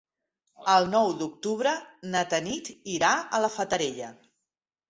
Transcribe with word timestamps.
El 0.75 0.87
nou 0.93 1.11
d'octubre 1.19 1.75
na 2.15 2.25
Tanit 2.33 2.73
irà 2.97 3.15
a 3.39 3.45
la 3.47 3.55
Fatarella. 3.61 4.13